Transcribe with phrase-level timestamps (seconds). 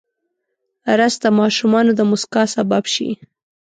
[0.99, 3.09] رس د ماشوم د موسکا سبب شي